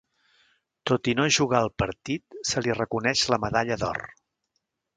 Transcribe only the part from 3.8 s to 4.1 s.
d'or.